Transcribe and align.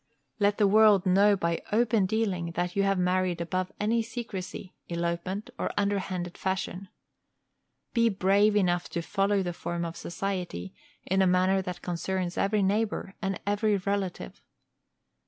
Let 0.39 0.57
the 0.57 0.65
world 0.67 1.05
know 1.05 1.35
by 1.35 1.61
open 1.71 2.07
dealing 2.07 2.53
that 2.53 2.75
you 2.75 2.81
have 2.81 2.97
married 2.97 3.39
above 3.39 3.71
any 3.79 4.01
secrecy, 4.01 4.73
elopement, 4.87 5.51
or 5.59 5.69
underhanded 5.77 6.39
fashion. 6.39 6.87
Be 7.93 8.09
brave 8.09 8.55
enough 8.55 8.89
to 8.89 9.03
follow 9.03 9.43
the 9.43 9.53
form 9.53 9.85
of 9.85 9.95
society 9.95 10.73
in 11.05 11.21
a 11.21 11.27
manner 11.27 11.61
that 11.61 11.83
concerns 11.83 12.35
every 12.35 12.63
neighbor 12.63 13.13
and 13.21 13.39
every 13.45 13.77
relative. 13.77 14.41